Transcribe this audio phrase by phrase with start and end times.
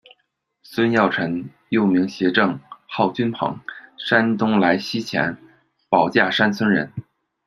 [0.63, 3.59] 孙耀臣，又名协正，号君鹏，
[3.99, 5.37] 山东莱西前
[5.89, 6.91] 保驾山村人。